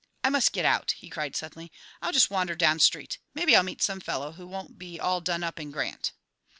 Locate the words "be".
4.79-4.99